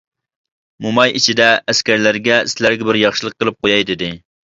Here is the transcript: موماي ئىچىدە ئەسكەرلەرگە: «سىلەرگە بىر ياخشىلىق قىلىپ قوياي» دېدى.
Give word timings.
موماي 0.85 1.11
ئىچىدە 1.19 1.49
ئەسكەرلەرگە: 1.73 2.39
«سىلەرگە 2.53 2.89
بىر 2.89 2.99
ياخشىلىق 3.01 3.37
قىلىپ 3.45 3.59
قوياي» 3.67 3.87
دېدى. 3.91 4.11